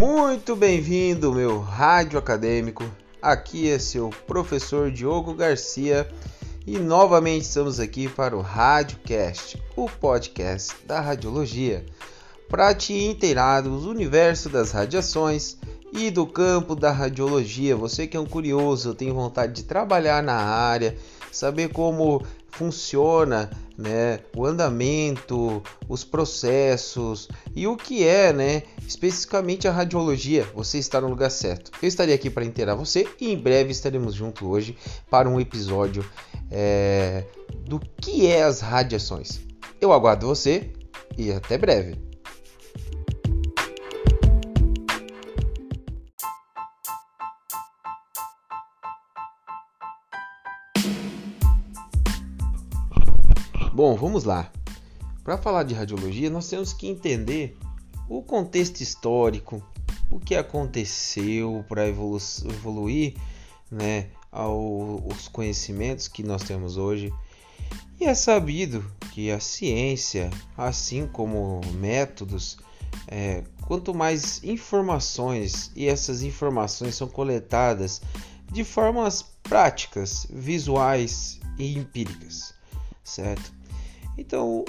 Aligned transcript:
Muito 0.00 0.56
bem-vindo, 0.56 1.30
meu 1.30 1.60
rádio 1.60 2.18
acadêmico. 2.18 2.82
Aqui 3.20 3.70
é 3.70 3.78
seu 3.78 4.08
professor 4.26 4.90
Diogo 4.90 5.34
Garcia 5.34 6.08
e 6.66 6.78
novamente 6.78 7.42
estamos 7.42 7.78
aqui 7.78 8.08
para 8.08 8.34
o 8.34 8.40
Radiocast, 8.40 9.62
o 9.76 9.90
podcast 9.90 10.74
da 10.86 11.02
radiologia, 11.02 11.84
para 12.48 12.72
te 12.72 12.94
inteirar 12.94 13.60
do 13.60 13.90
universo 13.90 14.48
das 14.48 14.70
radiações 14.70 15.58
e 15.92 16.10
do 16.10 16.26
campo 16.26 16.74
da 16.74 16.90
radiologia. 16.90 17.76
Você 17.76 18.06
que 18.06 18.16
é 18.16 18.20
um 18.20 18.24
curioso, 18.24 18.94
tem 18.94 19.12
vontade 19.12 19.52
de 19.52 19.64
trabalhar 19.64 20.22
na 20.22 20.36
área, 20.36 20.96
saber 21.30 21.74
como 21.74 22.24
funciona 22.48 23.50
né, 23.80 24.20
o 24.36 24.44
andamento, 24.44 25.62
os 25.88 26.04
processos 26.04 27.28
e 27.54 27.66
o 27.66 27.76
que 27.76 28.06
é 28.06 28.32
né, 28.32 28.62
especificamente 28.86 29.66
a 29.66 29.72
radiologia, 29.72 30.46
você 30.54 30.78
está 30.78 31.00
no 31.00 31.08
lugar 31.08 31.30
certo. 31.30 31.70
Eu 31.82 31.88
estarei 31.88 32.14
aqui 32.14 32.28
para 32.28 32.44
inteirar 32.44 32.74
você 32.74 33.08
e 33.20 33.32
em 33.32 33.36
breve 33.36 33.70
estaremos 33.70 34.14
juntos 34.14 34.46
hoje 34.46 34.76
para 35.10 35.28
um 35.28 35.40
episódio 35.40 36.04
é, 36.50 37.24
do 37.64 37.80
que 37.80 38.26
é 38.26 38.42
as 38.42 38.60
radiações. 38.60 39.40
Eu 39.80 39.92
aguardo 39.92 40.26
você 40.26 40.70
e 41.16 41.32
até 41.32 41.56
breve. 41.56 42.09
Bom, 53.82 53.96
vamos 53.96 54.24
lá. 54.24 54.52
Para 55.24 55.38
falar 55.38 55.62
de 55.62 55.72
radiologia, 55.72 56.28
nós 56.28 56.46
temos 56.46 56.70
que 56.74 56.86
entender 56.86 57.56
o 58.10 58.22
contexto 58.22 58.82
histórico, 58.82 59.66
o 60.10 60.20
que 60.20 60.34
aconteceu 60.34 61.64
para 61.66 61.88
evolu 61.88 62.18
evoluir 62.44 63.14
né, 63.70 64.08
aos 64.30 65.28
conhecimentos 65.28 66.08
que 66.08 66.22
nós 66.22 66.42
temos 66.42 66.76
hoje. 66.76 67.10
E 67.98 68.04
é 68.04 68.14
sabido 68.14 68.84
que 69.14 69.30
a 69.30 69.40
ciência, 69.40 70.28
assim 70.58 71.06
como 71.06 71.62
métodos, 71.72 72.58
é, 73.08 73.44
quanto 73.62 73.94
mais 73.94 74.44
informações 74.44 75.72
e 75.74 75.88
essas 75.88 76.22
informações 76.22 76.96
são 76.96 77.08
coletadas 77.08 78.02
de 78.52 78.62
formas 78.62 79.22
práticas, 79.42 80.26
visuais 80.28 81.40
e 81.58 81.78
empíricas, 81.78 82.52
certo? 83.02 83.59
Então, 84.20 84.66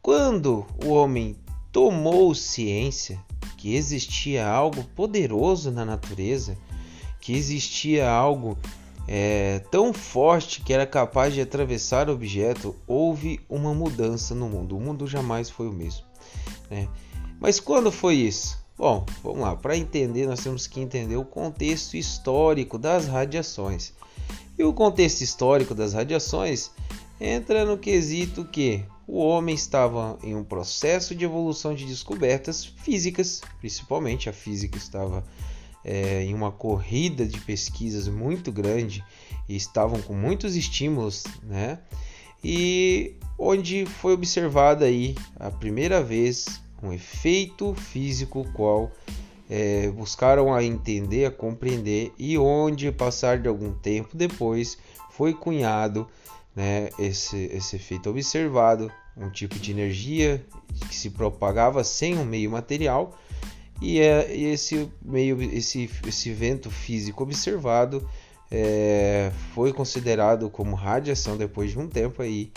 quando 0.00 0.64
o 0.82 0.88
homem 0.88 1.36
tomou 1.70 2.34
ciência 2.34 3.22
que 3.58 3.76
existia 3.76 4.48
algo 4.48 4.82
poderoso 4.96 5.70
na 5.70 5.84
natureza, 5.84 6.56
que 7.20 7.34
existia 7.34 8.10
algo 8.10 8.56
é, 9.06 9.58
tão 9.70 9.92
forte 9.92 10.62
que 10.62 10.72
era 10.72 10.86
capaz 10.86 11.34
de 11.34 11.42
atravessar 11.42 12.08
o 12.08 12.14
objeto, 12.14 12.74
houve 12.86 13.40
uma 13.46 13.74
mudança 13.74 14.34
no 14.34 14.48
mundo. 14.48 14.74
O 14.74 14.80
mundo 14.80 15.06
jamais 15.06 15.50
foi 15.50 15.68
o 15.68 15.72
mesmo. 15.72 16.06
Né? 16.70 16.88
Mas 17.38 17.60
quando 17.60 17.92
foi 17.92 18.14
isso? 18.14 18.58
Bom, 18.78 19.04
vamos 19.22 19.40
lá. 19.40 19.54
Para 19.54 19.76
entender, 19.76 20.26
nós 20.26 20.40
temos 20.40 20.66
que 20.66 20.80
entender 20.80 21.16
o 21.16 21.26
contexto 21.26 21.94
histórico 21.94 22.78
das 22.78 23.06
radiações. 23.06 23.92
E 24.58 24.64
o 24.64 24.72
contexto 24.72 25.20
histórico 25.20 25.74
das 25.74 25.92
radiações 25.92 26.70
entra 27.20 27.64
no 27.64 27.78
quesito 27.78 28.44
que 28.44 28.84
o 29.06 29.18
homem 29.18 29.54
estava 29.54 30.18
em 30.22 30.34
um 30.34 30.44
processo 30.44 31.14
de 31.14 31.24
evolução 31.24 31.74
de 31.74 31.84
descobertas 31.84 32.64
físicas, 32.64 33.40
principalmente 33.60 34.28
a 34.28 34.32
física 34.32 34.78
estava 34.78 35.24
é, 35.84 36.22
em 36.22 36.32
uma 36.32 36.50
corrida 36.50 37.26
de 37.26 37.38
pesquisas 37.40 38.08
muito 38.08 38.50
grande 38.50 39.04
e 39.48 39.54
estavam 39.54 40.00
com 40.00 40.14
muitos 40.14 40.56
estímulos, 40.56 41.24
né? 41.42 41.78
E 42.42 43.16
onde 43.38 43.84
foi 43.86 44.14
observada 44.14 44.86
aí 44.86 45.14
a 45.36 45.50
primeira 45.50 46.02
vez 46.02 46.60
um 46.82 46.92
efeito 46.92 47.74
físico 47.74 48.46
qual 48.52 48.90
é, 49.48 49.90
buscaram 49.90 50.52
a 50.54 50.62
entender, 50.62 51.26
a 51.26 51.30
compreender 51.30 52.12
e 52.18 52.36
onde 52.38 52.90
passar 52.90 53.38
de 53.38 53.48
algum 53.48 53.72
tempo 53.72 54.16
depois 54.16 54.78
foi 55.10 55.32
cunhado 55.32 56.08
né, 56.54 56.88
esse, 56.98 57.50
esse 57.52 57.76
efeito 57.76 58.10
observado, 58.10 58.90
um 59.16 59.30
tipo 59.30 59.58
de 59.58 59.70
energia 59.70 60.44
que 60.88 60.94
se 60.94 61.10
propagava 61.10 61.84
sem 61.84 62.16
um 62.18 62.24
meio 62.24 62.50
material 62.50 63.16
e 63.80 64.00
é 64.00 64.34
esse 64.36 64.90
meio 65.02 65.40
esse, 65.42 65.90
esse 66.06 66.32
vento 66.32 66.70
físico 66.70 67.22
observado 67.22 68.08
é, 68.50 69.32
foi 69.54 69.72
considerado 69.72 70.48
como 70.48 70.76
radiação 70.76 71.36
depois 71.36 71.72
de 71.72 71.78
um 71.78 71.88
tempo 71.88 72.22
aí 72.22 72.52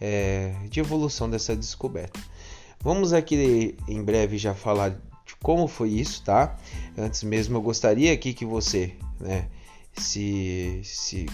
é, 0.00 0.54
de 0.68 0.80
evolução 0.80 1.28
dessa 1.28 1.54
descoberta. 1.54 2.18
Vamos 2.80 3.12
aqui 3.12 3.76
em 3.86 4.02
breve 4.02 4.38
já 4.38 4.54
falar 4.54 4.90
de 4.90 5.36
como 5.40 5.68
foi 5.68 5.90
isso, 5.90 6.24
tá? 6.24 6.58
Antes 6.96 7.22
mesmo 7.22 7.58
eu 7.58 7.62
gostaria 7.62 8.12
aqui 8.12 8.34
que 8.34 8.44
você 8.44 8.94
né, 9.20 9.48
se, 9.92 10.80
se, 10.82 11.26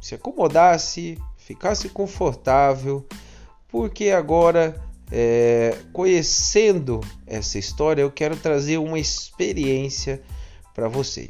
se 0.00 0.14
acomodasse, 0.14 1.18
ficasse 1.44 1.90
confortável, 1.90 3.06
porque 3.68 4.10
agora, 4.10 4.82
é, 5.12 5.76
conhecendo 5.92 7.00
essa 7.26 7.58
história, 7.58 8.00
eu 8.00 8.10
quero 8.10 8.34
trazer 8.34 8.78
uma 8.78 8.98
experiência 8.98 10.22
para 10.74 10.88
você. 10.88 11.28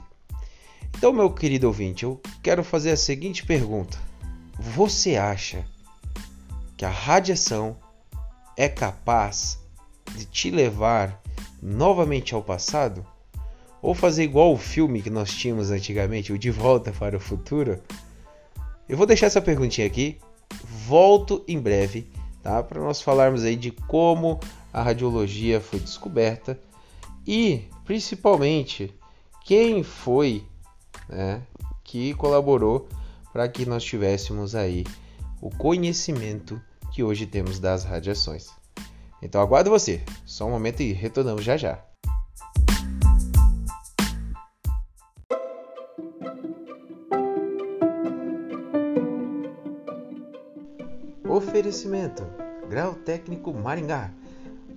Então, 0.96 1.12
meu 1.12 1.30
querido 1.30 1.66
ouvinte, 1.66 2.04
eu 2.04 2.20
quero 2.42 2.62
fazer 2.62 2.92
a 2.92 2.96
seguinte 2.96 3.44
pergunta: 3.44 3.98
Você 4.58 5.16
acha 5.16 5.64
que 6.76 6.84
a 6.84 6.90
radiação 6.90 7.76
é 8.56 8.68
capaz 8.68 9.58
de 10.14 10.24
te 10.26 10.50
levar 10.50 11.20
novamente 11.60 12.34
ao 12.34 12.42
passado? 12.42 13.04
Ou 13.82 13.94
fazer 13.94 14.22
igual 14.22 14.52
o 14.54 14.56
filme 14.56 15.02
que 15.02 15.10
nós 15.10 15.30
tínhamos 15.30 15.70
antigamente, 15.70 16.32
o 16.32 16.38
De 16.38 16.50
Volta 16.50 16.92
para 16.92 17.16
o 17.16 17.20
Futuro? 17.20 17.82
Eu 18.88 18.96
vou 18.96 19.06
deixar 19.06 19.26
essa 19.26 19.40
perguntinha 19.40 19.86
aqui, 19.86 20.18
volto 20.86 21.42
em 21.48 21.58
breve, 21.58 22.06
tá? 22.42 22.62
Para 22.62 22.80
nós 22.80 23.00
falarmos 23.00 23.42
aí 23.44 23.56
de 23.56 23.70
como 23.70 24.38
a 24.72 24.82
radiologia 24.82 25.60
foi 25.60 25.78
descoberta 25.80 26.58
e, 27.26 27.62
principalmente, 27.84 28.94
quem 29.44 29.82
foi, 29.82 30.44
né, 31.08 31.42
que 31.82 32.12
colaborou 32.14 32.88
para 33.32 33.48
que 33.48 33.64
nós 33.64 33.82
tivéssemos 33.82 34.54
aí 34.54 34.84
o 35.40 35.50
conhecimento 35.50 36.60
que 36.92 37.02
hoje 37.02 37.26
temos 37.26 37.58
das 37.58 37.84
radiações. 37.84 38.48
Então 39.22 39.40
aguardo 39.40 39.70
você. 39.70 40.02
Só 40.26 40.46
um 40.46 40.50
momento 40.50 40.80
e 40.82 40.92
retornamos 40.92 41.44
já 41.44 41.56
já. 41.56 41.93
Oferecimento: 51.46 52.24
Grau 52.70 52.94
Técnico 52.94 53.52
Maringá, 53.52 54.10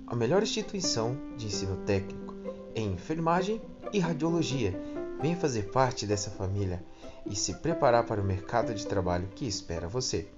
a 0.06 0.14
melhor 0.14 0.42
instituição 0.42 1.16
de 1.36 1.46
ensino 1.46 1.78
técnico 1.78 2.34
em 2.74 2.92
enfermagem 2.92 3.60
e 3.90 3.98
radiologia. 3.98 4.78
Venha 5.20 5.34
fazer 5.34 5.70
parte 5.70 6.06
dessa 6.06 6.30
família 6.30 6.84
e 7.26 7.34
se 7.34 7.54
preparar 7.54 8.04
para 8.04 8.20
o 8.20 8.24
mercado 8.24 8.74
de 8.74 8.86
trabalho 8.86 9.28
que 9.34 9.46
espera 9.46 9.88
você. 9.88 10.28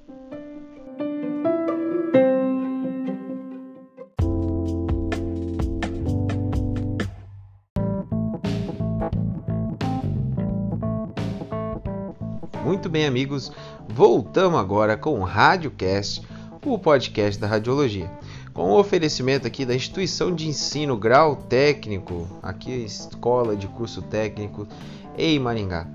Muito 12.64 12.90
bem, 12.90 13.06
amigos, 13.06 13.50
voltamos 13.88 14.60
agora 14.60 14.94
com 14.94 15.18
o 15.18 15.24
Radiocast, 15.24 16.22
o 16.62 16.78
podcast 16.78 17.40
da 17.40 17.46
radiologia. 17.46 18.10
Com 18.52 18.72
o 18.72 18.78
oferecimento 18.78 19.46
aqui 19.46 19.64
da 19.64 19.74
instituição 19.74 20.34
de 20.34 20.46
ensino 20.46 20.94
grau 20.94 21.36
técnico, 21.36 22.28
aqui 22.42 22.70
escola 22.84 23.56
de 23.56 23.66
curso 23.66 24.02
técnico 24.02 24.68
em 25.16 25.38
Maringá. 25.38 25.88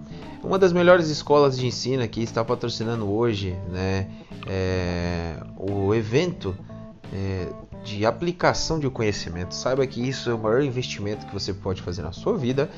Uma 0.43 0.57
das 0.57 0.73
melhores 0.73 1.07
escolas 1.07 1.55
de 1.55 1.67
ensino 1.67 2.01
aqui 2.01 2.23
está 2.23 2.43
patrocinando 2.43 3.07
hoje 3.11 3.55
né, 3.69 4.07
é, 4.47 5.37
o 5.57 5.93
evento 5.93 6.57
é, 7.13 7.47
de 7.83 8.07
aplicação 8.07 8.79
de 8.79 8.89
conhecimento. 8.89 9.53
Saiba 9.53 9.85
que 9.85 10.01
isso 10.01 10.31
é 10.31 10.33
o 10.33 10.39
maior 10.39 10.63
investimento 10.63 11.27
que 11.27 11.33
você 11.33 11.53
pode 11.53 11.83
fazer 11.83 12.01
na 12.01 12.11
sua 12.11 12.35
vida. 12.35 12.71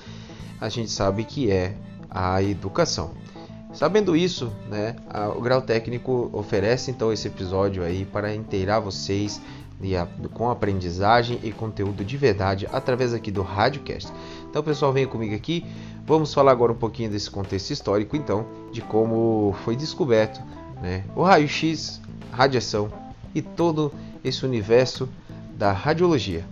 A 0.60 0.68
gente 0.68 0.92
sabe 0.92 1.24
que 1.24 1.50
é 1.50 1.78
a 2.10 2.44
educação. 2.44 3.12
Sabendo 3.74 4.16
isso, 4.16 4.52
né, 4.70 4.96
a, 5.10 5.30
o 5.30 5.42
Grau 5.42 5.62
Técnico 5.62 6.30
oferece 6.34 6.90
então 6.90 7.12
esse 7.12 7.28
episódio 7.28 7.84
aí 7.84 8.06
para 8.06 8.34
inteirar 8.34 8.80
vocês 8.80 9.42
a, 9.96 10.08
com 10.30 10.50
aprendizagem 10.50 11.40
e 11.44 11.52
conteúdo 11.52 12.04
de 12.04 12.18
verdade 12.18 12.68
através 12.72 13.14
aqui 13.14 13.30
do 13.30 13.42
Radiocast. 13.42 14.12
Então, 14.50 14.64
pessoal, 14.64 14.92
venha 14.92 15.08
comigo 15.08 15.36
aqui. 15.36 15.66
Vamos 16.06 16.34
falar 16.34 16.52
agora 16.52 16.72
um 16.72 16.78
pouquinho 16.78 17.10
desse 17.10 17.30
contexto 17.30 17.72
histórico, 17.72 18.16
então, 18.16 18.46
de 18.72 18.82
como 18.82 19.56
foi 19.64 19.76
descoberto 19.76 20.42
né, 20.82 21.04
o 21.16 21.22
raio-x, 21.22 22.02
radiação 22.32 22.92
e 23.36 23.42
todo 23.42 23.92
esse 24.24 24.46
universo 24.46 25.08
da 25.56 25.72
radiologia. 25.72 26.46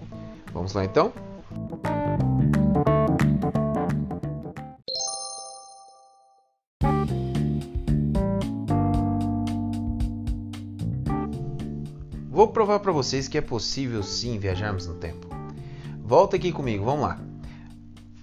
Vamos 0.54 0.74
lá 0.74 0.84
então? 0.84 1.25
Provar 12.66 12.80
para 12.80 12.92
vocês 12.92 13.28
que 13.28 13.38
é 13.38 13.42
possível 13.42 14.02
sim 14.02 14.40
viajarmos 14.40 14.88
no 14.88 14.96
tempo. 14.96 15.28
Volta 16.04 16.36
aqui 16.36 16.52
comigo, 16.52 16.84
vamos 16.84 17.02
lá. 17.02 17.20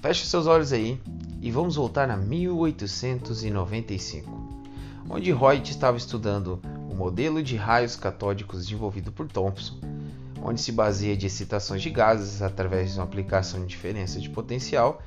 Feche 0.01 0.27
seus 0.27 0.49
olhos 0.49 0.73
aí 0.73 1.01
e 1.41 1.49
vamos 1.49 1.77
voltar 1.77 2.11
a 2.11 2.17
1895, 2.17 4.29
onde 5.09 5.33
Hoyt 5.33 5.71
estava 5.71 5.97
estudando 5.97 6.61
o 6.91 6.95
modelo 6.95 7.41
de 7.41 7.55
raios 7.55 7.95
catódicos 7.95 8.65
desenvolvido 8.65 9.13
por 9.13 9.29
Thomson, 9.29 9.79
onde 10.43 10.61
se 10.61 10.73
baseia 10.73 11.17
de 11.17 11.29
excitações 11.29 11.81
de 11.81 11.91
gases 11.91 12.43
através 12.43 12.95
de 12.95 12.99
uma 12.99 13.05
aplicação 13.05 13.61
de 13.61 13.67
diferença 13.67 14.19
de 14.19 14.29
potencial, 14.29 15.01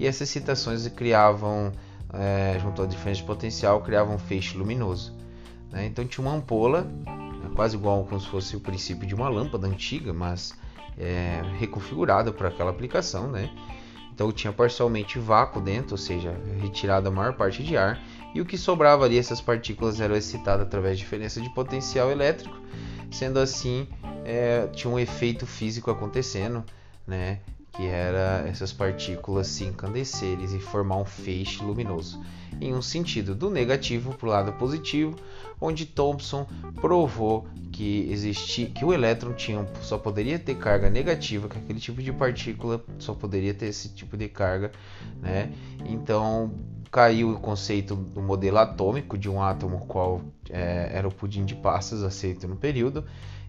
e 0.00 0.06
essas 0.06 0.22
excitações 0.22 0.88
criavam, 0.88 1.70
é, 2.12 2.58
junto 2.60 2.82
à 2.82 2.86
diferença 2.86 3.20
de 3.20 3.26
potencial, 3.26 3.80
criavam 3.82 4.16
um 4.16 4.18
feixe 4.18 4.58
luminoso. 4.58 5.14
Né? 5.70 5.86
Então 5.86 6.04
tinha 6.04 6.26
uma 6.26 6.34
ampola, 6.34 6.90
quase 7.54 7.76
igual 7.76 8.04
como 8.04 8.20
se 8.20 8.28
fosse 8.28 8.56
o 8.56 8.60
princípio 8.60 9.06
de 9.06 9.14
uma 9.14 9.28
lâmpada 9.28 9.66
antiga, 9.66 10.12
mas 10.12 10.54
é, 10.98 11.42
reconfigurada 11.58 12.32
para 12.32 12.48
aquela 12.48 12.70
aplicação, 12.70 13.30
né? 13.30 13.50
Então 14.12 14.30
tinha 14.30 14.52
parcialmente 14.52 15.18
vácuo 15.18 15.60
dentro, 15.60 15.92
ou 15.92 15.98
seja, 15.98 16.36
retirada 16.60 17.08
a 17.08 17.12
maior 17.12 17.34
parte 17.34 17.62
de 17.62 17.76
ar, 17.76 17.98
e 18.34 18.40
o 18.40 18.44
que 18.44 18.58
sobrava 18.58 19.04
ali, 19.04 19.18
essas 19.18 19.40
partículas 19.40 20.00
eram 20.00 20.14
excitadas 20.14 20.66
através 20.66 20.98
de 20.98 21.04
diferença 21.04 21.40
de 21.40 21.48
potencial 21.50 22.10
elétrico, 22.10 22.56
sendo 23.10 23.38
assim, 23.38 23.88
é, 24.24 24.66
tinha 24.68 24.92
um 24.92 24.98
efeito 24.98 25.46
físico 25.46 25.90
acontecendo, 25.90 26.62
né? 27.06 27.40
Que 27.72 27.86
era 27.86 28.44
essas 28.48 28.72
partículas 28.72 29.46
se 29.46 29.64
encandecerem 29.64 30.44
e 30.44 30.60
formar 30.60 30.96
um 30.96 31.04
feixe 31.04 31.62
luminoso, 31.62 32.20
em 32.60 32.74
um 32.74 32.82
sentido 32.82 33.34
do 33.34 33.48
negativo 33.48 34.14
para 34.14 34.26
o 34.26 34.30
lado 34.30 34.52
positivo, 34.54 35.16
onde 35.60 35.86
Thomson 35.86 36.46
provou 36.80 37.46
que 37.70 38.10
existia 38.10 38.66
que 38.66 38.84
o 38.84 38.92
elétron 38.92 39.32
tinha, 39.32 39.66
só 39.80 39.96
poderia 39.96 40.38
ter 40.38 40.56
carga 40.56 40.90
negativa, 40.90 41.48
que 41.48 41.58
aquele 41.58 41.78
tipo 41.78 42.02
de 42.02 42.12
partícula 42.12 42.84
só 42.98 43.14
poderia 43.14 43.54
ter 43.54 43.66
esse 43.66 43.88
tipo 43.90 44.16
de 44.16 44.28
carga, 44.28 44.72
né? 45.22 45.52
Então 45.86 46.52
caiu 46.90 47.30
o 47.30 47.38
conceito 47.38 47.94
do 47.94 48.20
modelo 48.20 48.58
atômico 48.58 49.16
de 49.16 49.28
um 49.28 49.42
átomo 49.42 49.86
qual 49.86 50.20
é, 50.48 50.90
era 50.92 51.06
o 51.06 51.14
pudim 51.14 51.44
de 51.44 51.54
passas 51.54 52.02
aceito 52.02 52.48
no 52.48 52.56
período 52.56 53.04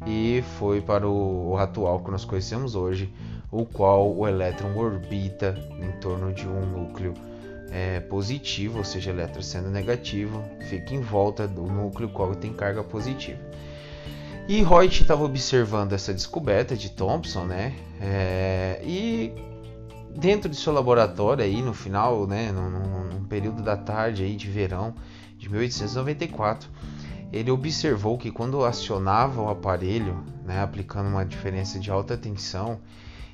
e 0.05 0.43
foi 0.57 0.81
para 0.81 1.07
o, 1.07 1.51
o 1.51 1.57
atual 1.57 2.03
que 2.03 2.11
nós 2.11 2.25
conhecemos 2.25 2.75
hoje, 2.75 3.11
o 3.51 3.65
qual 3.65 4.15
o 4.15 4.27
elétron 4.27 4.75
orbita 4.75 5.55
em 5.79 5.91
torno 5.99 6.33
de 6.33 6.47
um 6.47 6.65
núcleo 6.65 7.13
é, 7.71 7.99
positivo, 8.01 8.79
ou 8.79 8.83
seja, 8.83 9.11
elétron 9.11 9.41
sendo 9.41 9.69
negativo, 9.69 10.43
fica 10.69 10.93
em 10.93 11.01
volta 11.01 11.47
do 11.47 11.63
núcleo 11.63 12.09
qual 12.09 12.35
tem 12.35 12.53
carga 12.53 12.83
positiva. 12.83 13.39
E 14.47 14.65
Hoyt 14.65 15.03
estava 15.03 15.23
observando 15.23 15.93
essa 15.93 16.13
descoberta 16.13 16.75
de 16.75 16.89
Thomson, 16.89 17.45
né? 17.45 17.73
É, 18.01 18.81
e 18.83 19.33
dentro 20.15 20.49
de 20.49 20.55
seu 20.55 20.73
laboratório 20.73 21.43
aí 21.43 21.61
no 21.61 21.73
final, 21.73 22.27
né, 22.27 22.51
num, 22.51 23.23
período 23.25 23.63
da 23.63 23.77
tarde 23.77 24.23
aí 24.23 24.35
de 24.35 24.49
verão 24.49 24.93
de 25.37 25.49
1894, 25.49 26.69
ele 27.31 27.49
observou 27.49 28.17
que 28.17 28.29
quando 28.29 28.65
acionava 28.65 29.41
o 29.41 29.49
aparelho, 29.49 30.21
né, 30.45 30.61
aplicando 30.61 31.07
uma 31.07 31.25
diferença 31.25 31.79
de 31.79 31.89
alta 31.89 32.17
tensão, 32.17 32.79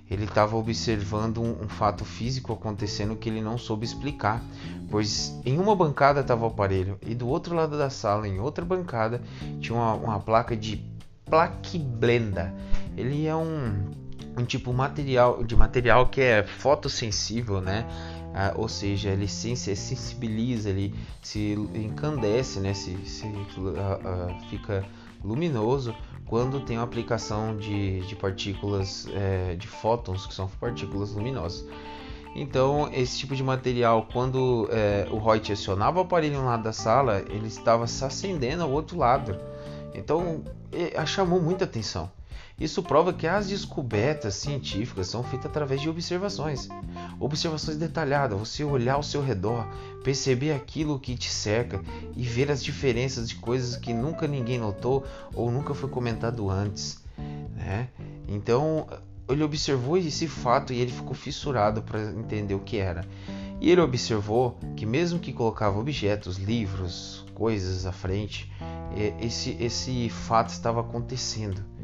ele 0.10 0.26
estava 0.26 0.56
observando 0.56 1.42
um, 1.42 1.64
um, 1.64 1.68
fato 1.68 2.06
físico 2.06 2.54
acontecendo 2.54 3.16
que 3.16 3.28
ele 3.28 3.42
não 3.42 3.58
soube 3.58 3.86
explicar, 3.86 4.42
pois 4.90 5.38
em 5.44 5.58
uma 5.58 5.76
bancada 5.76 6.22
estava 6.22 6.46
o 6.46 6.48
aparelho 6.48 6.98
e 7.02 7.16
do 7.16 7.28
outro 7.28 7.56
lado 7.56 7.78
da 7.78 7.90
sala, 7.90 8.28
em 8.28 8.40
outra 8.40 8.64
bancada, 8.64 9.22
tinha 9.60 9.76
uma, 9.76 9.96
uma 9.96 10.20
placa 10.20 10.56
de 10.56 10.78
plaquiblenda. 11.26 12.54
Ele 12.96 13.26
é 13.26 13.36
um, 13.36 13.90
um 14.38 14.46
tipo 14.46 14.72
material, 14.72 15.44
de 15.44 15.56
material 15.56 16.08
que 16.08 16.22
é 16.22 16.44
fotossensível, 16.44 17.60
né? 17.60 17.86
Ah, 18.34 18.54
ou 18.56 18.70
seja, 18.70 19.10
ele 19.10 19.28
se 19.28 19.56
sensibiliza, 19.56 20.70
ele 20.70 20.94
se 21.22 21.54
encandece, 21.74 22.60
né? 22.60 22.74
Se, 22.74 22.96
se 23.06 23.26
ah, 23.78 24.00
ah, 24.06 24.40
fica 24.50 24.86
luminoso 25.24 25.96
quando 26.28 26.60
tem 26.60 26.78
uma 26.78 26.84
aplicação 26.84 27.58
de, 27.58 28.02
de 28.02 28.16
partículas 28.16 29.08
é, 29.14 29.56
de 29.56 29.68
fótons, 29.68 30.28
que 30.28 30.34
são 30.34 30.48
partículas 30.48 31.12
luminosas. 31.12 31.66
Então, 32.36 32.90
esse 32.94 33.18
tipo 33.18 33.36
de 33.36 33.42
material, 33.42 34.08
quando 34.14 34.68
é, 34.70 35.08
o 35.10 35.18
Reut 35.18 35.52
acionava 35.52 35.98
o 35.98 36.02
aparelho 36.04 36.40
um 36.40 36.46
lado 36.46 36.62
da 36.62 36.74
sala, 36.74 37.24
ele 37.30 37.48
estava 37.48 37.88
se 37.88 38.06
acendendo 38.06 38.62
ao 38.62 38.70
outro 38.70 38.98
lado. 38.98 39.40
Então, 39.96 40.44
chamou 41.08 41.42
muita 41.42 41.64
atenção. 41.64 42.12
Isso 42.60 42.82
prova 42.82 43.14
que 43.14 43.28
as 43.28 43.48
descobertas 43.48 44.34
científicas 44.34 45.08
são 45.08 45.24
feitas 45.24 45.46
através 45.46 45.80
de 45.80 45.90
observações. 45.90 46.68
Observações 47.20 47.78
detalhadas, 47.78 48.38
você 48.38 48.64
olhar 48.64 48.96
ao 48.96 49.04
seu 49.04 49.24
redor, 49.24 49.68
perceber 50.04 50.54
aquilo 50.54 51.00
que 51.00 51.16
te 51.16 51.30
cerca 51.30 51.80
e 52.16 52.24
ver 52.24 52.50
as 52.50 52.64
diferenças 52.64 53.30
de 53.30 53.36
coisas 53.36 53.76
que 53.76 53.94
nunca 53.94 54.28
ninguém 54.28 54.58
notou 54.58 55.06
ou 55.36 55.52
nunca 55.52 55.76
foi 55.76 55.88
comentado 55.88 56.50
antes. 56.50 57.00
Né? 57.56 57.90
Então, 58.28 58.88
ele 59.30 59.44
observou 59.44 59.96
esse 59.96 60.28
fato 60.28 60.74
e 60.74 60.80
ele 60.80 60.92
ficou 60.92 61.14
fissurado 61.14 61.84
para 61.84 62.02
entender 62.12 62.56
o 62.56 62.60
que 62.60 62.78
era. 62.78 63.06
E 63.62 63.70
ele 63.70 63.82
observou 63.82 64.58
que, 64.76 64.86
mesmo 64.86 65.20
que 65.20 65.32
colocava 65.32 65.80
objetos, 65.80 66.38
livros, 66.38 67.24
coisas 67.36 67.86
à 67.86 67.92
frente, 67.92 68.52
esse, 69.20 69.56
esse 69.60 70.10
fato 70.10 70.50
estava 70.50 70.82
acontecendo. 70.82 71.77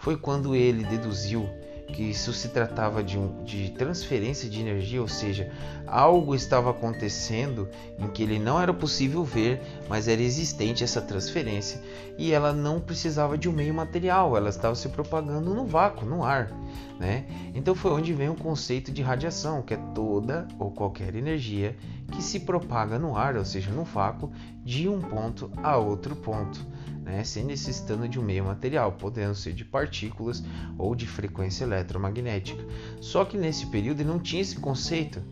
Foi 0.00 0.16
quando 0.16 0.54
ele 0.54 0.82
deduziu 0.84 1.46
que 1.92 2.02
isso 2.02 2.32
se 2.32 2.48
tratava 2.48 3.02
de, 3.02 3.18
um, 3.18 3.44
de 3.44 3.70
transferência 3.72 4.48
de 4.48 4.60
energia, 4.60 5.02
ou 5.02 5.08
seja, 5.08 5.52
algo 5.86 6.34
estava 6.34 6.70
acontecendo 6.70 7.68
em 7.98 8.08
que 8.08 8.22
ele 8.22 8.38
não 8.38 8.58
era 8.58 8.72
possível 8.72 9.22
ver, 9.24 9.60
mas 9.88 10.08
era 10.08 10.22
existente 10.22 10.82
essa 10.82 11.02
transferência 11.02 11.82
e 12.16 12.32
ela 12.32 12.52
não 12.52 12.80
precisava 12.80 13.36
de 13.36 13.48
um 13.48 13.52
meio 13.52 13.74
material, 13.74 14.36
ela 14.36 14.48
estava 14.48 14.74
se 14.74 14.88
propagando 14.88 15.52
no 15.52 15.66
vácuo, 15.66 16.06
no 16.06 16.24
ar. 16.24 16.50
Né? 16.98 17.26
Então 17.54 17.74
foi 17.74 17.90
onde 17.90 18.14
vem 18.14 18.30
o 18.30 18.34
conceito 18.34 18.90
de 18.90 19.02
radiação, 19.02 19.60
que 19.60 19.74
é 19.74 19.78
toda 19.94 20.48
ou 20.58 20.70
qualquer 20.70 21.14
energia 21.14 21.76
que 22.10 22.22
se 22.22 22.40
propaga 22.40 22.98
no 22.98 23.16
ar, 23.16 23.36
ou 23.36 23.44
seja, 23.44 23.70
no 23.70 23.84
vácuo, 23.84 24.30
de 24.64 24.88
um 24.88 25.00
ponto 25.00 25.50
a 25.62 25.76
outro 25.76 26.16
ponto 26.16 26.64
né, 27.10 27.24
sem 27.24 27.44
necessitando 27.44 28.08
de 28.08 28.18
um 28.18 28.22
meio 28.22 28.44
material, 28.44 28.92
podendo 28.92 29.34
ser 29.34 29.52
de 29.52 29.64
partículas 29.64 30.42
ou 30.78 30.94
de 30.94 31.06
frequência 31.06 31.64
eletromagnética. 31.64 32.64
Só 33.00 33.24
que 33.24 33.36
nesse 33.36 33.66
período 33.66 34.00
ele 34.00 34.08
não 34.08 34.18
tinha 34.18 34.40
esse 34.40 34.56
conceito. 34.56 35.22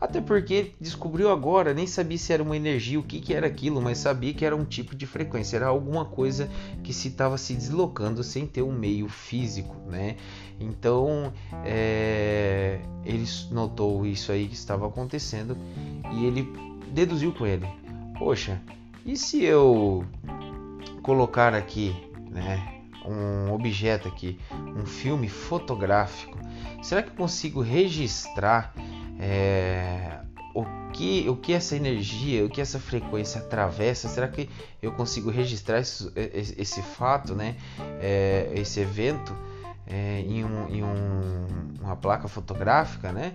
Até 0.00 0.18
porque 0.18 0.72
descobriu 0.80 1.30
agora, 1.30 1.74
nem 1.74 1.86
sabia 1.86 2.16
se 2.16 2.32
era 2.32 2.42
uma 2.42 2.56
energia, 2.56 2.98
o 2.98 3.02
que, 3.02 3.20
que 3.20 3.34
era 3.34 3.46
aquilo, 3.46 3.82
mas 3.82 3.98
sabia 3.98 4.32
que 4.32 4.46
era 4.46 4.56
um 4.56 4.64
tipo 4.64 4.96
de 4.96 5.06
frequência, 5.06 5.56
era 5.56 5.66
alguma 5.66 6.06
coisa 6.06 6.48
que 6.82 6.92
se 6.92 7.08
estava 7.08 7.36
se 7.36 7.54
deslocando 7.54 8.24
sem 8.24 8.46
ter 8.46 8.62
um 8.62 8.72
meio 8.72 9.08
físico, 9.08 9.76
né? 9.86 10.16
Então 10.58 11.34
é, 11.66 12.80
ele 13.04 13.26
notou 13.50 14.06
isso 14.06 14.32
aí 14.32 14.48
que 14.48 14.54
estava 14.54 14.86
acontecendo 14.86 15.56
e 16.14 16.24
ele 16.24 16.48
deduziu 16.94 17.32
com 17.34 17.46
ele: 17.46 17.66
Poxa, 18.18 18.58
e 19.04 19.18
se 19.18 19.44
eu 19.44 20.04
colocar 21.10 21.54
aqui, 21.54 21.92
né, 22.30 22.82
um 23.04 23.52
objeto 23.52 24.06
aqui, 24.06 24.38
um 24.76 24.86
filme 24.86 25.28
fotográfico, 25.28 26.38
será 26.80 27.02
que 27.02 27.08
eu 27.08 27.16
consigo 27.16 27.60
registrar 27.60 28.72
é, 29.18 30.20
o 30.54 30.64
que 30.92 31.28
o 31.28 31.34
que 31.34 31.52
essa 31.52 31.74
energia, 31.74 32.46
o 32.46 32.48
que 32.48 32.60
essa 32.60 32.78
frequência 32.78 33.40
atravessa? 33.40 34.08
Será 34.08 34.28
que 34.28 34.48
eu 34.80 34.92
consigo 34.92 35.30
registrar 35.30 35.80
esse, 35.80 36.12
esse 36.16 36.80
fato, 36.80 37.34
né, 37.34 37.56
é, 38.00 38.48
esse 38.54 38.78
evento 38.78 39.36
é, 39.88 40.20
em, 40.20 40.44
um, 40.44 40.68
em 40.68 40.84
um, 40.84 41.46
uma 41.80 41.96
placa 41.96 42.28
fotográfica, 42.28 43.10
né? 43.10 43.32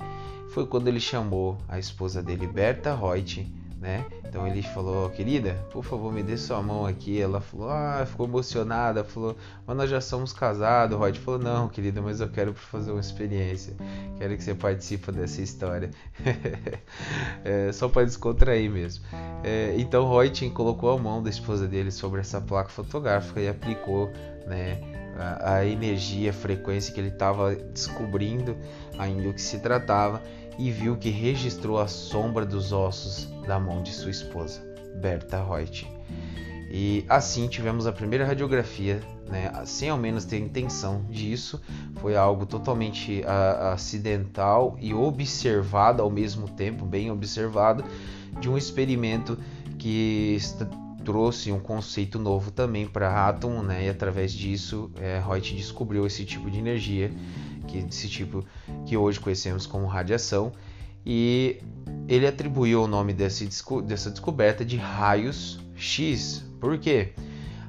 Foi 0.53 0.65
quando 0.65 0.88
ele 0.88 1.01
chamou 1.01 1.58
a 1.67 1.77
esposa 1.77 2.24
dele, 2.24 2.48
Berta 2.48 2.96
Reut, 2.96 3.46
né? 3.79 4.05
Então 4.27 4.48
ele 4.48 4.62
falou, 4.62 5.10
querida, 5.10 5.53
por 5.72 5.84
favor, 5.84 6.12
me 6.12 6.24
dê 6.24 6.38
sua 6.38 6.62
mão 6.62 6.86
aqui. 6.86 7.20
Ela 7.20 7.41
falou, 7.41 7.70
ah, 7.70 8.05
ficou 8.05 8.25
emocionada, 8.25 9.03
falou, 9.03 9.36
mas 9.65 9.77
nós 9.77 9.89
já 9.89 10.01
somos 10.01 10.34
casados. 10.34 10.96
O 10.96 11.00
Rod 11.00 11.15
falou, 11.17 11.39
não, 11.39 11.67
querida, 11.67 12.01
mas 12.01 12.20
eu 12.20 12.29
quero 12.29 12.53
fazer 12.53 12.91
uma 12.91 13.00
experiência. 13.00 13.75
Quero 14.17 14.36
que 14.36 14.44
você 14.44 14.53
participe 14.53 15.12
dessa 15.12 15.41
história. 15.41 15.91
é, 17.44 17.72
só 17.72 17.88
para 17.89 18.05
descontrair 18.05 18.70
mesmo. 18.70 19.05
É, 19.44 19.75
então 19.77 20.10
Reutin 20.10 20.50
colocou 20.50 20.91
a 20.91 20.98
mão 20.98 21.22
da 21.22 21.29
esposa 21.29 21.67
dele 21.67 21.91
sobre 21.91 22.22
essa 22.22 22.41
placa 22.41 22.70
fotográfica 22.70 23.39
e 23.39 23.48
aplicou, 23.48 24.12
né? 24.48 24.79
A, 25.17 25.53
a 25.53 25.65
energia, 25.65 26.32
a 26.32 26.34
frequência 26.34 26.94
que 26.94 27.00
ele 27.00 27.08
estava 27.08 27.55
descobrindo 27.55 28.58
ainda 29.00 29.29
o 29.29 29.34
que 29.34 29.41
se 29.41 29.60
tratava 29.60 30.22
e 30.57 30.71
viu 30.71 30.95
que 30.95 31.09
registrou 31.09 31.79
a 31.79 31.88
sombra 31.88 32.45
dos 32.45 32.71
ossos 32.71 33.25
da 33.45 33.59
mão 33.59 33.83
de 33.83 33.93
sua 33.93 34.12
esposa, 34.12 34.62
Berta 35.01 35.43
Reut. 35.43 35.88
E 36.71 37.05
assim 37.07 37.47
tivemos 37.47 37.88
a 37.88 37.91
primeira 37.91 38.25
radiografia, 38.25 39.01
né, 39.29 39.51
sem 39.65 39.89
ao 39.89 39.97
menos 39.97 40.25
ter 40.25 40.39
intenção 40.39 41.05
disso, 41.09 41.62
foi 41.95 42.15
algo 42.15 42.45
totalmente 42.45 43.24
a, 43.25 43.74
acidental 43.74 44.77
e 44.81 44.93
observado 44.93 46.01
ao 46.01 46.09
mesmo 46.09 46.50
tempo, 46.50 46.85
bem 46.85 47.12
observado, 47.12 47.83
de 48.39 48.50
um 48.50 48.57
experimento 48.57 49.38
que 49.77 50.38
trouxe 51.03 51.51
um 51.51 51.59
conceito 51.59 52.17
novo 52.17 52.51
também 52.51 52.88
para 52.88 53.27
átomo, 53.27 53.62
né, 53.62 53.85
e 53.85 53.89
através 53.89 54.33
disso 54.33 54.91
é, 55.00 55.21
Reut 55.25 55.55
descobriu 55.55 56.05
esse 56.05 56.25
tipo 56.25 56.50
de 56.50 56.59
energia 56.59 57.12
que 57.65 57.81
desse 57.81 58.07
tipo 58.07 58.43
que 58.86 58.95
hoje 58.95 59.19
conhecemos 59.19 59.65
como 59.65 59.86
radiação, 59.86 60.51
e 61.05 61.62
ele 62.07 62.25
atribuiu 62.25 62.84
o 62.84 62.88
nome 62.88 63.13
desse, 63.13 63.48
dessa 63.84 64.10
descoberta 64.10 64.65
de 64.65 64.77
raios 64.77 65.60
X. 65.75 66.43
Por 66.60 66.77
quê? 66.79 67.13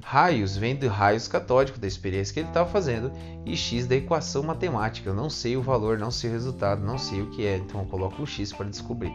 Raios 0.03 0.57
vem 0.57 0.77
do 0.77 0.87
raios 0.89 1.27
catódico 1.27 1.79
da 1.79 1.87
experiência 1.87 2.33
que 2.33 2.41
ele 2.41 2.49
estava 2.49 2.71
fazendo 2.71 3.11
e 3.45 3.57
X 3.57 3.87
da 3.87 3.97
equação 3.97 4.43
matemática. 4.43 5.11
Eu 5.11 5.15
não 5.15 5.29
sei 5.29 5.57
o 5.57 5.63
valor, 5.63 5.99
não 5.99 6.11
sei 6.11 6.31
o 6.31 6.33
resultado, 6.33 6.85
não 6.85 6.97
sei 6.97 7.23
o 7.23 7.31
que 7.31 7.45
é, 7.45 7.57
então 7.57 7.81
eu 7.81 7.87
coloco 7.87 8.23
o 8.23 8.27
X 8.27 8.53
para 8.53 8.69
descobrir. 8.69 9.13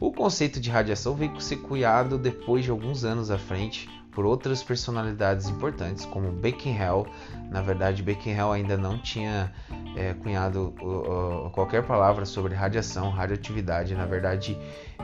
O 0.00 0.10
conceito 0.10 0.58
de 0.58 0.70
radiação 0.70 1.14
veio 1.14 1.38
ser 1.38 1.56
cunhado 1.56 2.16
depois 2.16 2.64
de 2.64 2.70
alguns 2.70 3.04
anos 3.04 3.30
à 3.30 3.36
frente 3.36 3.86
por 4.10 4.24
outras 4.24 4.62
personalidades 4.62 5.46
importantes, 5.46 6.06
como 6.06 6.32
Becquerel. 6.32 7.06
Na 7.50 7.60
verdade, 7.60 8.02
Becquerel 8.02 8.50
ainda 8.50 8.78
não 8.78 8.96
tinha 8.96 9.52
é, 9.94 10.14
cunhado 10.14 10.74
uh, 10.80 11.50
qualquer 11.50 11.86
palavra 11.86 12.24
sobre 12.24 12.54
radiação, 12.54 13.10
radioatividade. 13.10 13.94
Na 13.94 14.06
verdade, 14.06 14.56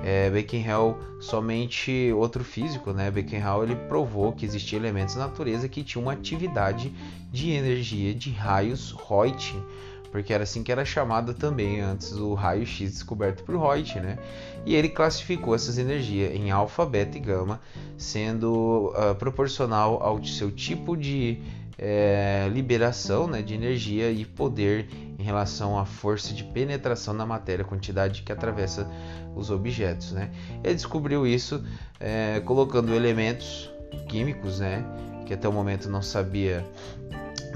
é, 0.02 0.30
Becquerel 0.30 0.98
somente 1.20 2.10
outro 2.14 2.42
físico, 2.42 2.94
né? 2.94 3.10
Becquerel 3.10 3.64
ele 3.64 3.76
provou 3.76 4.32
que 4.32 4.46
existiam 4.46 4.80
elementos 4.80 5.14
na 5.14 5.26
natureza 5.26 5.68
que 5.68 5.84
tinham 5.84 6.04
uma 6.04 6.14
atividade 6.14 6.90
de 7.30 7.50
energia 7.50 8.14
de 8.14 8.30
raios 8.30 8.92
Reuting 8.92 9.62
porque 10.10 10.32
era 10.32 10.44
assim 10.44 10.62
que 10.62 10.72
era 10.72 10.84
chamado 10.84 11.34
também 11.34 11.80
antes 11.80 12.12
o 12.12 12.34
raio-x 12.34 12.92
descoberto 12.92 13.42
por 13.44 13.56
Reut, 13.56 13.98
né? 14.00 14.18
E 14.64 14.74
ele 14.74 14.88
classificou 14.88 15.54
essas 15.54 15.78
energias 15.78 16.34
em 16.34 16.50
alfa, 16.50 16.84
beta 16.84 17.16
e 17.16 17.20
gama, 17.20 17.60
sendo 17.96 18.92
uh, 18.94 19.14
proporcional 19.14 20.02
ao 20.02 20.22
seu 20.24 20.50
tipo 20.50 20.96
de 20.96 21.40
é, 21.78 22.48
liberação 22.52 23.26
né, 23.26 23.42
de 23.42 23.54
energia 23.54 24.10
e 24.10 24.24
poder 24.24 24.88
em 25.18 25.22
relação 25.22 25.78
à 25.78 25.84
força 25.84 26.32
de 26.32 26.42
penetração 26.44 27.12
na 27.12 27.26
matéria, 27.26 27.64
quantidade 27.64 28.22
que 28.22 28.32
atravessa 28.32 28.90
os 29.34 29.50
objetos. 29.50 30.12
Né? 30.12 30.30
Ele 30.64 30.74
descobriu 30.74 31.26
isso 31.26 31.62
é, 32.00 32.40
colocando 32.40 32.94
elementos 32.94 33.70
químicos, 34.08 34.60
né, 34.60 34.84
que 35.26 35.34
até 35.34 35.48
o 35.48 35.52
momento 35.52 35.88
não 35.88 36.02
sabia 36.02 36.64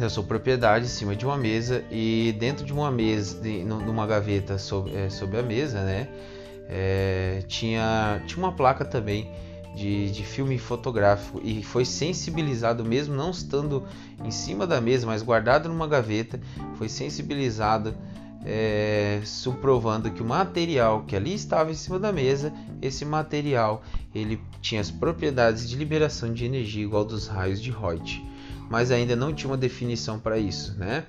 da 0.00 0.08
sua 0.08 0.24
propriedade 0.24 0.86
em 0.86 0.88
cima 0.88 1.14
de 1.14 1.24
uma 1.24 1.36
mesa 1.36 1.84
e 1.90 2.34
dentro 2.38 2.64
de 2.64 2.72
uma 2.72 2.90
mesa, 2.90 3.38
de, 3.40 3.62
numa 3.62 4.06
gaveta 4.06 4.58
sob, 4.58 4.90
é, 4.94 5.10
sob 5.10 5.38
a 5.38 5.42
mesa, 5.42 5.82
né, 5.82 6.08
é, 6.68 7.44
tinha, 7.46 8.22
tinha 8.26 8.38
uma 8.38 8.52
placa 8.52 8.84
também 8.84 9.30
de, 9.76 10.10
de, 10.10 10.24
filme 10.24 10.58
fotográfico. 10.58 11.40
E 11.44 11.62
foi 11.62 11.84
sensibilizado 11.84 12.84
mesmo 12.84 13.14
não 13.14 13.30
estando 13.30 13.86
em 14.24 14.30
cima 14.30 14.66
da 14.66 14.80
mesa, 14.80 15.06
mas 15.06 15.22
guardado 15.22 15.68
numa 15.68 15.86
gaveta, 15.86 16.40
foi 16.76 16.88
sensibilizado 16.88 17.94
é, 18.44 19.20
suprovando 19.22 20.10
que 20.10 20.22
o 20.22 20.24
material 20.24 21.04
que 21.06 21.14
ali 21.14 21.34
estava 21.34 21.70
em 21.70 21.74
cima 21.74 21.98
da 21.98 22.10
mesa, 22.10 22.52
esse 22.80 23.04
material 23.04 23.82
ele 24.14 24.40
tinha 24.62 24.80
as 24.80 24.90
propriedades 24.90 25.68
de 25.68 25.76
liberação 25.76 26.32
de 26.32 26.46
energia 26.46 26.82
igual 26.82 27.04
dos 27.04 27.26
raios 27.26 27.60
de 27.60 27.70
Reut 27.70 28.22
mas 28.70 28.92
ainda 28.92 29.16
não 29.16 29.34
tinha 29.34 29.50
uma 29.50 29.56
definição 29.56 30.18
para 30.18 30.38
isso, 30.38 30.78
né? 30.78 31.04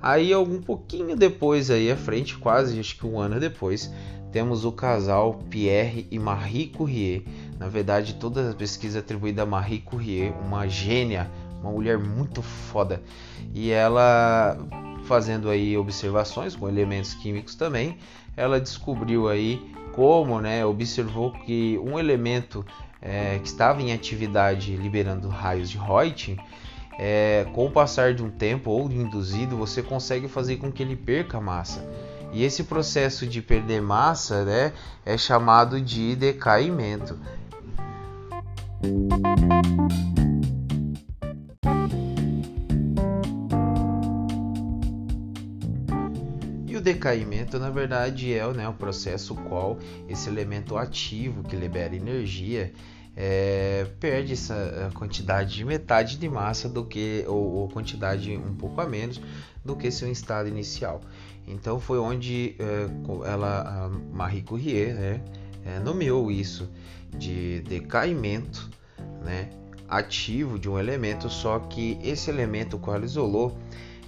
Aí 0.00 0.32
algum 0.32 0.62
pouquinho 0.62 1.16
depois 1.16 1.70
aí 1.70 1.90
à 1.90 1.96
frente, 1.96 2.38
quase 2.38 2.78
acho 2.78 2.96
que 2.96 3.06
um 3.06 3.18
ano 3.18 3.38
depois, 3.40 3.92
temos 4.32 4.64
o 4.64 4.70
casal 4.70 5.34
Pierre 5.50 6.06
e 6.10 6.18
Marie 6.18 6.68
Curie. 6.68 7.26
Na 7.58 7.68
verdade, 7.68 8.14
toda 8.14 8.52
a 8.52 8.54
pesquisa 8.54 9.00
atribuída 9.00 9.42
a 9.42 9.46
Marie 9.46 9.80
Curie, 9.80 10.32
uma 10.46 10.68
gênia, 10.68 11.28
uma 11.60 11.72
mulher 11.72 11.98
muito 11.98 12.40
foda. 12.40 13.02
E 13.52 13.70
ela 13.70 14.56
fazendo 15.04 15.50
aí 15.50 15.76
observações 15.76 16.54
com 16.54 16.68
elementos 16.68 17.12
químicos 17.14 17.56
também, 17.56 17.98
ela 18.36 18.60
descobriu 18.60 19.28
aí 19.28 19.60
como, 19.92 20.40
né, 20.40 20.64
observou 20.64 21.32
que 21.32 21.78
um 21.84 21.98
elemento 21.98 22.64
é, 23.02 23.38
que 23.40 23.48
estava 23.48 23.82
em 23.82 23.92
atividade 23.92 24.76
liberando 24.76 25.28
raios 25.28 25.68
de 25.68 25.76
Reuting 25.76 26.36
é, 27.02 27.46
com 27.54 27.64
o 27.64 27.70
passar 27.70 28.12
de 28.12 28.22
um 28.22 28.28
tempo 28.28 28.70
ou 28.70 28.92
induzido, 28.92 29.56
você 29.56 29.82
consegue 29.82 30.28
fazer 30.28 30.58
com 30.58 30.70
que 30.70 30.82
ele 30.82 30.94
perca 30.94 31.40
massa. 31.40 31.82
E 32.30 32.44
esse 32.44 32.64
processo 32.64 33.26
de 33.26 33.40
perder 33.40 33.80
massa 33.80 34.44
né, 34.44 34.74
é 35.06 35.16
chamado 35.16 35.80
de 35.80 36.14
decaimento. 36.14 37.18
O 46.80 46.82
decaimento, 46.82 47.58
na 47.58 47.68
verdade, 47.68 48.32
é 48.32 48.46
né, 48.54 48.66
o 48.66 48.72
processo 48.72 49.34
qual 49.34 49.78
esse 50.08 50.30
elemento 50.30 50.78
ativo 50.78 51.42
que 51.42 51.54
libera 51.54 51.94
energia 51.94 52.72
é, 53.16 53.86
perde 53.98 54.32
essa 54.32 54.90
quantidade 54.94 55.54
de 55.56 55.64
metade 55.64 56.16
de 56.16 56.28
massa 56.28 56.68
do 56.68 56.84
que 56.84 57.24
ou, 57.26 57.52
ou, 57.52 57.68
quantidade 57.68 58.36
um 58.36 58.54
pouco 58.54 58.80
a 58.80 58.86
menos 58.86 59.20
do 59.64 59.76
que 59.76 59.90
seu 59.90 60.10
estado 60.10 60.48
inicial. 60.48 61.00
Então 61.46 61.80
foi 61.80 61.98
onde 61.98 62.56
é, 62.58 63.28
ela, 63.28 63.90
Marie 64.12 64.42
Curie, 64.42 64.92
né, 64.92 65.20
é, 65.64 65.78
nomeou 65.80 66.30
isso 66.30 66.70
de 67.18 67.60
decaimento, 67.60 68.70
né, 69.24 69.50
ativo 69.88 70.58
de 70.58 70.68
um 70.68 70.78
elemento, 70.78 71.28
só 71.28 71.58
que 71.58 71.98
esse 72.02 72.30
elemento 72.30 72.78
qual 72.78 72.96
ela 72.96 73.04
isolou, 73.04 73.58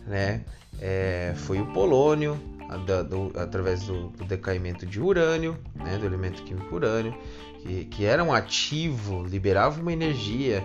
né, 0.06 0.44
é, 0.80 1.34
foi 1.36 1.60
o 1.60 1.66
polônio, 1.72 2.38
da, 2.78 3.02
do, 3.02 3.32
através 3.36 3.84
do, 3.84 4.08
do, 4.08 4.24
decaimento 4.24 4.86
de 4.86 5.00
urânio, 5.00 5.56
né, 5.74 5.98
do 5.98 6.06
elemento 6.06 6.42
químico 6.42 6.74
urânio, 6.74 7.14
que, 7.60 7.84
que 7.86 8.04
era 8.04 8.22
um 8.22 8.32
ativo, 8.32 9.24
liberava 9.24 9.80
uma 9.80 9.92
energia. 9.92 10.64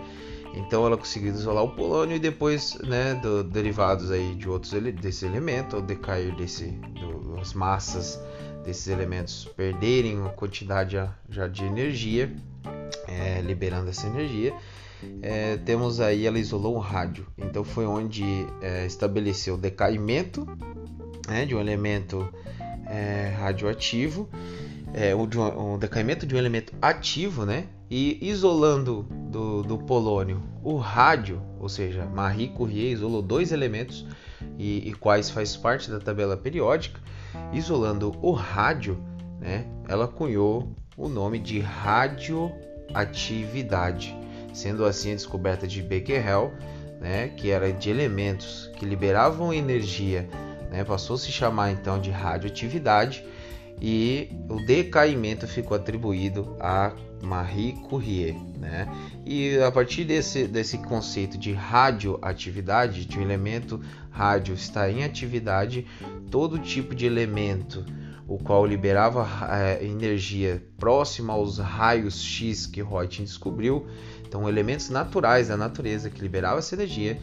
Então 0.54 0.86
ela 0.86 0.98
conseguiu 0.98 1.34
isolar 1.34 1.64
o 1.64 1.70
polônio 1.70 2.16
e 2.16 2.20
depois, 2.20 2.78
né, 2.84 3.16
do, 3.16 3.44
derivados 3.44 4.12
aí 4.12 4.36
de 4.36 4.50
outros 4.50 4.72
desse 4.94 5.26
elemento, 5.26 5.76
ao 5.76 5.82
decair 5.82 6.36
desse, 6.36 6.68
do, 7.00 7.36
das 7.36 7.54
massas 7.54 8.20
desses 8.68 8.88
elementos 8.88 9.46
perderem 9.56 10.20
uma 10.20 10.30
quantidade 10.30 10.92
já, 10.92 11.16
já 11.30 11.48
de 11.48 11.64
energia, 11.64 12.36
é, 13.08 13.40
liberando 13.42 13.90
essa 13.90 14.06
energia, 14.08 14.54
é, 15.22 15.56
temos 15.58 16.02
aí 16.02 16.26
ela 16.26 16.38
isolou 16.38 16.76
o 16.76 16.80
rádio. 16.80 17.26
Então 17.38 17.64
foi 17.64 17.86
onde 17.86 18.24
é, 18.62 18.86
estabeleceu 18.86 19.56
o 19.56 19.58
decaimento 19.58 20.46
né, 21.28 21.46
de 21.46 21.56
um 21.56 21.60
elemento 21.60 22.32
é, 22.88 23.34
radioativo, 23.38 24.30
é, 24.94 25.14
o, 25.14 25.28
de 25.28 25.38
um, 25.38 25.74
um, 25.74 25.78
decaimento 25.78 26.26
de 26.26 26.34
um 26.34 26.38
elemento 26.38 26.72
ativo, 26.82 27.46
né, 27.46 27.68
e 27.90 28.18
isolando 28.22 29.04
do, 29.30 29.64
do 29.64 29.78
polônio 29.78 30.42
o 30.64 30.78
rádio, 30.78 31.42
ou 31.60 31.68
seja, 31.70 32.06
Marie 32.06 32.48
Curie 32.50 32.92
isolou 32.92 33.22
dois 33.22 33.52
elementos 33.52 34.08
e, 34.58 34.90
e 34.90 34.94
quais 34.94 35.30
faz 35.30 35.56
parte 35.56 35.92
da 35.92 36.00
tabela 36.00 36.36
periódica, 36.36 37.00
isolando 37.54 38.18
o 38.22 38.32
rádio, 38.32 38.98
né, 39.40 39.68
ela 39.88 40.08
cunhou 40.08 40.76
o 40.96 41.08
nome 41.08 41.38
de 41.40 41.60
radioatividade, 41.60 44.18
sendo 44.54 44.86
assim 44.86 45.12
a 45.12 45.16
descoberta 45.16 45.68
de 45.68 45.82
Becquerel, 45.82 46.54
né, 47.00 47.30
que 47.30 47.50
era 47.52 47.72
de 47.72 47.90
elementos 47.90 48.70
que 48.76 48.86
liberavam 48.86 49.54
energia 49.54 50.30
né? 50.70 50.84
passou 50.84 51.16
a 51.16 51.20
se 51.20 51.32
chamar 51.32 51.72
então 51.72 52.00
de 52.00 52.12
radioatividade 52.12 53.24
e 53.82 54.30
o 54.50 54.66
decaimento 54.66 55.48
ficou 55.48 55.78
atribuído 55.78 56.56
a 56.60 56.94
Marie 57.22 57.74
Curie, 57.74 58.34
né? 58.60 58.88
E 59.26 59.58
a 59.60 59.72
partir 59.72 60.04
desse, 60.04 60.48
desse 60.48 60.78
conceito 60.78 61.38
de 61.38 61.52
radioatividade, 61.54 63.06
de 63.06 63.20
um 63.20 63.22
elemento 63.22 63.82
rádio 64.10 64.54
estar 64.54 64.90
em 64.90 65.04
atividade, 65.04 65.86
todo 66.30 66.60
tipo 66.60 66.94
de 66.94 67.06
elemento 67.06 67.86
o 68.28 68.38
qual 68.38 68.66
liberava 68.66 69.26
é, 69.50 69.84
energia 69.86 70.62
próxima 70.78 71.34
aos 71.34 71.60
raios 71.60 72.22
X 72.22 72.68
que 72.68 72.84
Reuter 72.84 73.24
descobriu, 73.24 73.88
então 74.28 74.50
elementos 74.50 74.90
naturais 74.90 75.48
da 75.48 75.56
natureza 75.56 76.10
que 76.10 76.22
liberavam 76.22 76.60
essa 76.60 76.76
energia, 76.76 77.18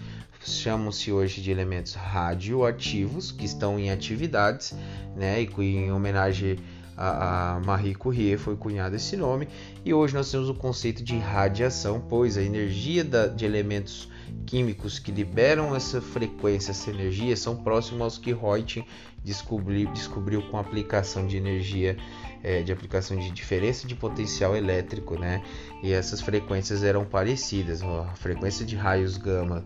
chamam-se 0.51 1.11
hoje 1.13 1.41
de 1.41 1.51
elementos 1.51 1.95
radioativos 1.95 3.33
que 3.33 3.45
estão 3.45 3.79
em 3.79 3.91
atividades, 3.91 4.75
né? 5.17 5.43
E 5.43 5.63
em 5.63 5.93
homenagem 5.93 6.59
a, 6.97 7.61
Marie 7.65 7.95
Curie 7.95 8.37
foi 8.37 8.57
cunhado 8.57 8.97
esse 8.97 9.17
nome. 9.17 9.49
E 9.85 9.93
hoje 9.93 10.15
nós 10.15 10.31
temos 10.31 10.49
o 10.49 10.55
conceito 10.55 11.03
de 11.03 11.17
radiação, 11.19 12.01
pois 12.09 12.37
a 12.37 12.43
energia 12.43 13.05
da, 13.05 13.27
de 13.27 13.45
elementos 13.45 14.09
químicos 14.47 14.99
que 14.99 15.11
liberam 15.11 15.75
essa 15.75 16.01
frequência, 16.01 16.71
essa 16.71 16.91
energia, 16.91 17.37
são 17.37 17.57
próximos 17.57 18.01
aos 18.01 18.19
que 18.19 18.33
Reuter 18.33 18.85
descobriu, 19.23 19.91
descobriu 19.93 20.43
com 20.43 20.59
aplicação 20.59 21.27
de 21.27 21.37
energia, 21.37 21.97
é, 22.43 22.63
de 22.63 22.73
aplicação 22.73 23.17
de 23.17 23.31
diferença 23.31 23.87
de 23.87 23.95
potencial 23.95 24.55
elétrico, 24.55 25.19
né? 25.19 25.43
E 25.83 25.93
essas 25.93 26.21
frequências 26.21 26.83
eram 26.83 27.05
parecidas. 27.05 27.83
A 27.83 28.15
frequência 28.15 28.65
de 28.67 28.77
raios 28.77 29.17
gama 29.17 29.65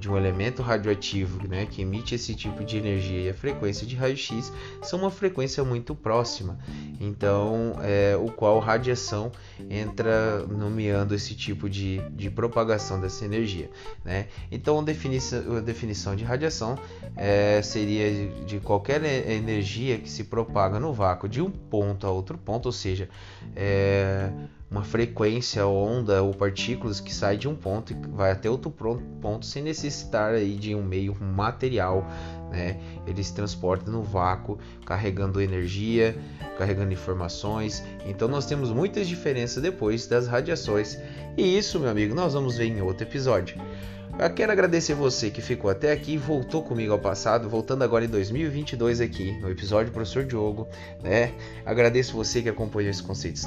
de 0.00 0.10
um 0.10 0.16
elemento 0.16 0.62
radioativo 0.62 1.46
né, 1.46 1.66
que 1.66 1.82
emite 1.82 2.14
esse 2.14 2.34
tipo 2.34 2.64
de 2.64 2.78
energia 2.78 3.20
e 3.20 3.28
a 3.28 3.34
frequência 3.34 3.86
de 3.86 3.94
raio-x 3.94 4.50
são 4.82 4.98
uma 4.98 5.10
frequência 5.10 5.62
muito 5.62 5.94
próxima, 5.94 6.58
então 6.98 7.78
é, 7.82 8.16
o 8.16 8.32
qual 8.32 8.58
radiação 8.58 9.30
entra 9.68 10.46
nomeando 10.46 11.14
esse 11.14 11.34
tipo 11.34 11.68
de, 11.68 11.98
de 12.12 12.30
propagação 12.30 12.98
dessa 12.98 13.26
energia. 13.26 13.70
Né? 14.02 14.26
Então 14.50 14.78
a 14.78 14.82
definição, 14.82 15.58
a 15.58 15.60
definição 15.60 16.16
de 16.16 16.24
radiação 16.24 16.78
é, 17.14 17.60
seria 17.62 18.30
de, 18.46 18.58
qualquer 18.58 19.04
energia 19.04 19.98
que 19.98 20.08
se 20.08 20.24
propaga 20.24 20.80
no 20.80 20.94
vácuo 20.94 21.28
de 21.28 21.42
um 21.42 21.50
ponto 21.50 22.06
a 22.06 22.10
outro 22.10 22.38
ponto, 22.38 22.66
ou 22.66 22.72
seja, 22.72 23.06
é, 23.54 24.30
uma 24.70 24.84
frequência, 24.84 25.66
onda 25.66 26.22
ou 26.22 26.32
partículas 26.32 27.00
que 27.00 27.12
sai 27.12 27.36
de 27.36 27.48
um 27.48 27.56
ponto 27.56 27.92
e 27.92 27.96
vai 28.12 28.30
até 28.30 28.48
outro 28.48 28.70
ponto 28.70 29.44
sem 29.44 29.62
necessitar 29.62 30.32
aí 30.32 30.54
de 30.54 30.74
um 30.76 30.82
meio 30.82 31.16
material, 31.20 32.06
né? 32.50 32.80
Ele 33.04 33.22
se 33.24 33.34
transporta 33.34 33.90
no 33.90 34.02
vácuo, 34.02 34.58
carregando 34.86 35.40
energia, 35.40 36.16
carregando 36.56 36.92
informações. 36.92 37.82
Então 38.06 38.28
nós 38.28 38.46
temos 38.46 38.70
muitas 38.70 39.08
diferenças 39.08 39.60
depois 39.60 40.06
das 40.06 40.28
radiações. 40.28 40.96
E 41.36 41.58
isso, 41.58 41.80
meu 41.80 41.90
amigo, 41.90 42.14
nós 42.14 42.34
vamos 42.34 42.56
ver 42.56 42.66
em 42.66 42.80
outro 42.80 43.04
episódio. 43.04 43.60
Eu 44.20 44.28
quero 44.28 44.52
agradecer 44.52 44.92
você 44.92 45.30
que 45.30 45.40
ficou 45.40 45.70
até 45.70 45.90
aqui 45.92 46.12
e 46.12 46.18
voltou 46.18 46.62
comigo 46.62 46.92
ao 46.92 46.98
passado, 46.98 47.48
voltando 47.48 47.82
agora 47.82 48.04
em 48.04 48.08
2022 48.08 49.00
aqui 49.00 49.32
no 49.40 49.50
episódio 49.50 49.90
Professor 49.90 50.22
Diogo, 50.26 50.68
né? 51.02 51.32
Agradeço 51.64 52.12
você 52.12 52.42
que 52.42 52.50
acompanhou 52.50 52.90
esse 52.90 53.02
conceito 53.02 53.40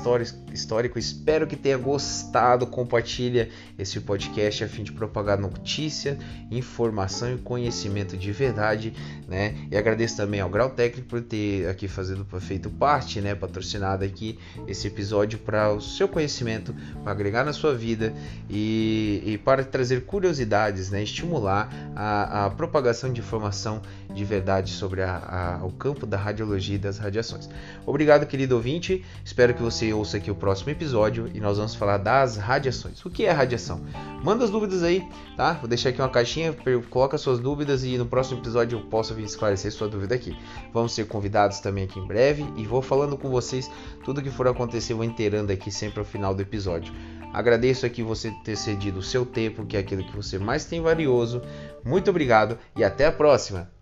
histórico, 0.51 0.97
espero 0.97 1.45
que 1.45 1.55
tenha 1.55 1.77
gostado, 1.77 2.65
compartilha 2.65 3.49
esse 3.77 3.99
podcast 3.99 4.63
a 4.63 4.67
fim 4.67 4.81
de 4.81 4.91
propagar 4.91 5.37
notícia, 5.37 6.17
informação 6.49 7.35
e 7.35 7.37
conhecimento 7.37 8.17
de 8.17 8.31
verdade, 8.31 8.95
né? 9.27 9.55
E 9.69 9.77
agradeço 9.77 10.17
também 10.17 10.41
ao 10.41 10.49
Grau 10.49 10.71
Técnico 10.71 11.07
por 11.07 11.21
ter 11.21 11.67
aqui 11.67 11.87
fazendo, 11.87 12.25
feito 12.39 12.71
parte, 12.71 13.21
né, 13.21 13.35
patrocinado 13.35 14.03
aqui 14.03 14.39
esse 14.67 14.87
episódio 14.87 15.37
para 15.37 15.71
o 15.71 15.79
seu 15.79 16.07
conhecimento, 16.07 16.73
para 17.03 17.11
agregar 17.11 17.43
na 17.43 17.53
sua 17.53 17.75
vida 17.75 18.11
e, 18.49 19.21
e 19.23 19.37
para 19.37 19.63
trazer 19.63 20.05
curiosidade 20.05 20.62
né, 20.91 21.03
estimular 21.03 21.69
a, 21.95 22.45
a, 22.45 22.49
propagação 22.49 23.11
de 23.11 23.21
informação 23.21 23.81
de 24.13 24.23
verdade 24.23 24.71
sobre 24.71 25.01
a, 25.01 25.59
a, 25.61 25.65
o 25.65 25.71
campo 25.71 26.05
da 26.05 26.17
radiologia 26.17 26.75
e 26.75 26.79
das 26.79 26.97
radiações. 26.97 27.49
Obrigado, 27.85 28.25
querido 28.25 28.55
ouvinte. 28.55 29.03
Espero 29.23 29.53
que 29.53 29.61
você 29.61 29.91
ouça 29.93 30.17
aqui 30.17 30.29
o 30.29 30.35
próximo 30.35 30.69
episódio 30.69 31.29
e 31.33 31.39
nós 31.39 31.57
vamos 31.57 31.75
falar 31.75 31.97
das 31.97 32.37
radiações. 32.37 33.03
O 33.05 33.09
que 33.09 33.25
é 33.25 33.31
radiação? 33.31 33.81
Manda 34.23 34.43
as 34.43 34.49
dúvidas 34.49 34.83
aí, 34.83 35.03
tá? 35.35 35.53
Vou 35.53 35.67
deixar 35.67 35.89
aqui 35.89 36.01
uma 36.01 36.09
caixinha, 36.09 36.55
coloca 36.89 37.17
suas 37.17 37.39
dúvidas 37.39 37.83
e 37.83 37.97
no 37.97 38.05
próximo 38.05 38.39
episódio 38.39 38.79
eu 38.79 38.85
posso 38.85 39.13
vir 39.13 39.23
esclarecer 39.23 39.71
sua 39.71 39.87
dúvida 39.87 40.15
aqui. 40.15 40.37
Vamos 40.73 40.93
ser 40.93 41.07
convidados 41.07 41.59
também 41.59 41.85
aqui 41.85 41.99
em 41.99 42.07
breve 42.07 42.45
e 42.55 42.65
vou 42.65 42.81
falando 42.81 43.17
com 43.17 43.29
vocês 43.29 43.69
tudo 44.03 44.21
que 44.21 44.29
for 44.29 44.47
acontecer, 44.47 44.93
vou 44.93 45.03
inteirando 45.03 45.51
aqui 45.51 45.71
sempre 45.71 45.99
ao 45.99 46.05
final 46.05 46.33
do 46.33 46.41
episódio. 46.41 46.93
Agradeço 47.33 47.83
aqui 47.83 48.03
você 48.03 48.29
ter 48.43 48.55
cedido 48.55 48.99
o 48.99 49.03
seu 49.03 49.25
tempo, 49.25 49.65
que 49.65 49.75
é 49.75 49.79
aquilo 49.79 50.03
que 50.03 50.15
você 50.15 50.37
mais 50.37 50.65
tem 50.65 50.79
valioso. 50.79 51.41
Muito 51.83 52.11
obrigado 52.11 52.59
e 52.75 52.83
até 52.83 53.07
a 53.07 53.11
próxima! 53.11 53.72